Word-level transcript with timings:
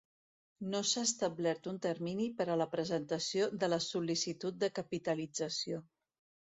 No 0.69 0.79
s'ha 0.91 1.03
establert 1.07 1.69
un 1.73 1.77
termini 1.87 2.27
per 2.41 2.47
a 2.47 2.57
la 2.63 2.69
presentació 2.73 3.51
de 3.65 3.73
la 3.75 3.83
sol·licitud 3.91 4.63
de 4.67 4.75
capitalització. 4.83 5.89